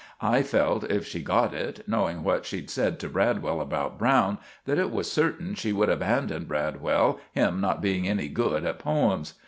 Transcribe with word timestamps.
I 0.23 0.41
felt 0.41 0.83
if 0.89 1.05
she 1.05 1.21
got 1.21 1.53
it, 1.53 1.87
knowing 1.87 2.23
what 2.23 2.43
she'd 2.43 2.71
said 2.71 2.97
to 3.01 3.07
Bradwell 3.07 3.61
about 3.61 3.99
Browne, 3.99 4.39
that 4.65 4.79
it 4.79 4.89
was 4.89 5.11
certin 5.11 5.53
she 5.53 5.71
would 5.73 5.89
abbandon 5.89 6.45
Bradwell, 6.45 7.19
him 7.33 7.61
not 7.61 7.83
being 7.83 8.07
any 8.07 8.27
good 8.27 8.65
at 8.65 8.79
poems. 8.79 9.35